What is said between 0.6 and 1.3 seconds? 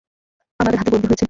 হাতে বন্দী হয়েছে।